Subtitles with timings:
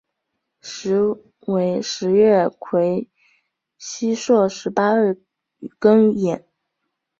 [0.61, 1.15] 时
[1.45, 3.07] 为十月癸
[3.79, 5.19] 酉朔十八日
[5.79, 6.43] 庚寅。